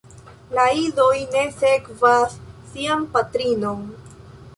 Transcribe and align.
La 0.59 0.63
idoj 0.83 1.19
ne 1.35 1.43
sekvas 1.57 2.39
sian 2.73 3.05
patrinon. 3.13 3.85